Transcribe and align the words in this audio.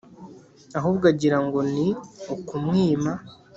Ahubwo 0.77 1.03
agira 1.13 1.37
ngo 1.45 1.59
ni 1.73 1.87
ukumwima 2.35 3.11